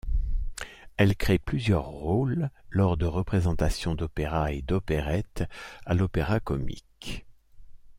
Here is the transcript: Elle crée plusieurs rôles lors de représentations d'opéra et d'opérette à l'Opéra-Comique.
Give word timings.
Elle 0.97 1.15
crée 1.15 1.37
plusieurs 1.37 1.85
rôles 1.85 2.49
lors 2.71 2.97
de 2.97 3.05
représentations 3.05 3.93
d'opéra 3.93 4.51
et 4.51 4.63
d'opérette 4.63 5.43
à 5.85 5.93
l'Opéra-Comique. 5.93 7.27